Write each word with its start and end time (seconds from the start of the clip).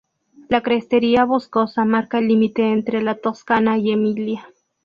La 0.49 0.61
crestería 0.63 1.25
boscosa 1.25 1.85
marca 1.85 2.17
el 2.17 2.27
límite 2.27 2.63
entre 2.71 3.03
la 3.03 3.13
Toscana 3.21 3.77
y 3.77 3.91
Emilia. 3.91 4.49